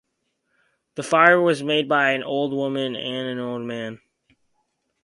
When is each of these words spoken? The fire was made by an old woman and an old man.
The 0.95 1.03
fire 1.03 1.39
was 1.39 1.61
made 1.61 1.87
by 1.87 2.13
an 2.13 2.23
old 2.23 2.53
woman 2.53 2.95
and 2.95 3.27
an 3.27 3.37
old 3.37 3.61
man. 3.61 4.01